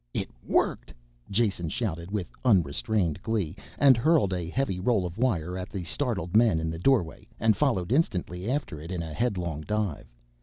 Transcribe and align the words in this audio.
"It 0.15 0.31
worked!" 0.47 0.95
Jason 1.29 1.69
shouted 1.69 2.09
with 2.09 2.31
unrestrained 2.43 3.21
glee 3.21 3.55
and 3.77 3.95
hurled 3.97 4.33
a 4.33 4.49
heavy 4.49 4.79
roll 4.79 5.05
of 5.05 5.19
wire 5.19 5.59
at 5.59 5.69
the 5.69 5.83
startled 5.83 6.35
men 6.35 6.59
in 6.59 6.71
the 6.71 6.79
doorway 6.79 7.27
and 7.39 7.55
followed 7.55 7.91
instantly 7.91 8.49
after 8.49 8.81
it 8.81 8.91
in 8.91 9.03
a 9.03 9.13
headlong 9.13 9.61
dive. 9.61 10.11